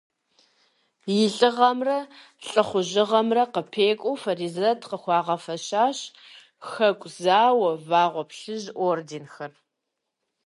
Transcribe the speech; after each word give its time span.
И 1.17 1.17
лӏыгъэмрэ 1.35 1.99
лӏыхъужьыгъэмрэ 2.49 3.43
къыпэкӏуэу, 3.53 4.19
Фаризэт 4.21 4.79
къыхуагъэфэщащ 4.89 5.99
Хэку 6.69 7.09
зауэ, 7.21 7.71
Вагъуэ 7.89 8.23
Плъыжь 8.29 8.67
орденхэр. 8.87 9.51